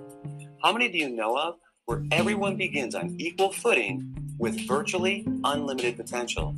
[0.62, 1.56] How many do you know of
[1.86, 6.54] where everyone begins on equal footing with virtually unlimited potential?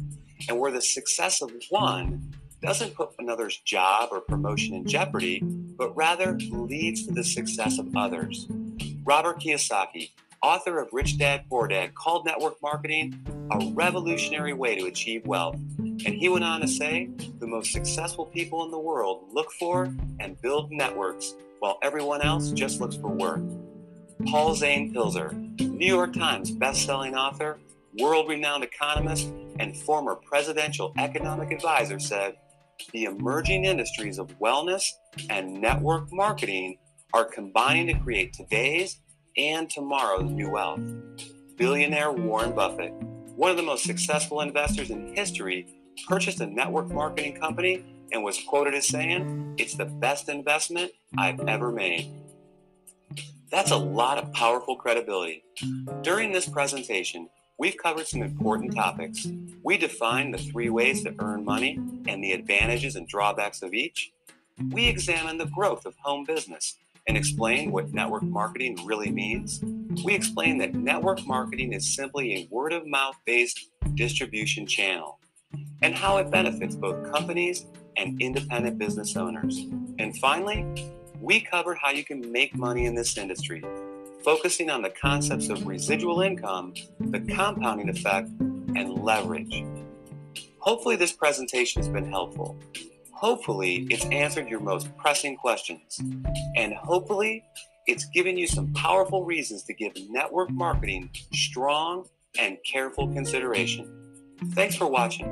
[0.49, 5.95] and where the success of one doesn't put another's job or promotion in jeopardy, but
[5.95, 8.47] rather leads to the success of others.
[9.03, 10.11] Robert Kiyosaki,
[10.43, 13.19] author of Rich Dad Poor Dad, called network marketing
[13.51, 15.55] a revolutionary way to achieve wealth.
[15.77, 17.09] And he went on to say
[17.39, 19.85] the most successful people in the world look for
[20.19, 23.41] and build networks while everyone else just looks for work.
[24.25, 27.59] Paul Zane Pilzer, New York Times best-selling author,
[27.99, 32.37] world renowned economist and former presidential economic advisor, said
[32.93, 34.83] the emerging industries of wellness
[35.29, 36.77] and network marketing
[37.13, 38.99] are combining to create today's
[39.37, 40.81] and tomorrow's new wealth.
[41.55, 42.93] Billionaire Warren Buffett,
[43.35, 45.67] one of the most successful investors in history,
[46.07, 51.39] purchased a network marketing company and was quoted as saying, It's the best investment I've
[51.41, 52.11] ever made.
[53.49, 55.43] That's a lot of powerful credibility.
[56.01, 57.29] During this presentation,
[57.59, 59.27] We've covered some important topics.
[59.63, 64.11] We define the three ways to earn money and the advantages and drawbacks of each.
[64.69, 66.77] We examine the growth of home business
[67.07, 69.63] and explain what network marketing really means.
[70.03, 75.19] We explain that network marketing is simply a word of mouth based distribution channel
[75.81, 79.65] and how it benefits both companies and independent business owners.
[79.97, 80.63] And finally,
[81.19, 83.63] we covered how you can make money in this industry,
[84.23, 89.63] focusing on the concepts of residual income, the compounding effect, and leverage.
[90.59, 92.57] Hopefully, this presentation has been helpful.
[93.11, 95.99] Hopefully, it's answered your most pressing questions.
[96.55, 97.43] And hopefully,
[97.87, 102.05] it's given you some powerful reasons to give network marketing strong
[102.37, 103.91] and careful consideration.
[104.51, 105.27] Thanks for watching.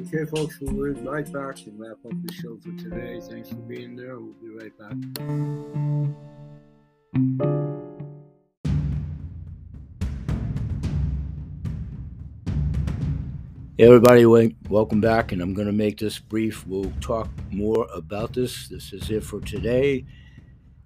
[0.00, 3.20] Okay, folks, we'll be right back and wrap up the show for today.
[3.20, 4.18] Thanks for being there.
[4.18, 4.94] We'll be right back.
[7.14, 7.20] Hey
[13.78, 14.26] everybody,
[14.68, 16.66] welcome back, and I'm going to make this brief.
[16.66, 18.68] We'll talk more about this.
[18.68, 20.04] This is it for today.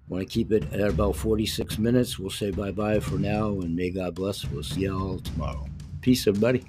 [0.07, 2.17] Want to keep it at about 46 minutes.
[2.17, 4.45] We'll say bye bye for now, and may God bless.
[4.45, 5.67] We'll see you all tomorrow.
[5.99, 6.63] Peace, everybody.